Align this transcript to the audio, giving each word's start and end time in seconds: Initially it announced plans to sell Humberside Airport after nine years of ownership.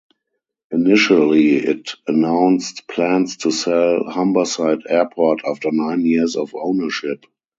Initially 0.71 1.57
it 1.57 1.91
announced 2.07 2.87
plans 2.87 3.37
to 3.37 3.51
sell 3.51 3.99
Humberside 4.05 4.81
Airport 4.89 5.41
after 5.45 5.69
nine 5.71 6.03
years 6.07 6.35
of 6.35 6.55
ownership. 6.55 7.23